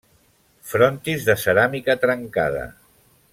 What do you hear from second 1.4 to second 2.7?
ceràmica trencada.